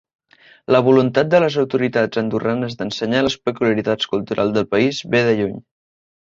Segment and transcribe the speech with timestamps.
[0.75, 5.55] La voluntat de les autoritats andorranes d'ensenyar les peculiaritats culturals del país ve de lluny.